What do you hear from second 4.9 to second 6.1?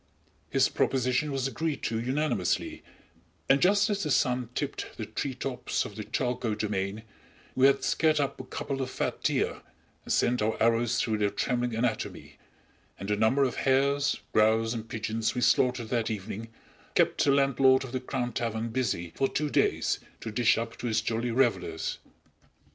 the treetops of the